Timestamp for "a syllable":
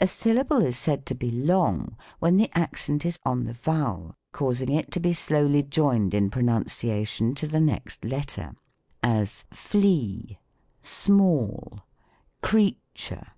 0.00-0.60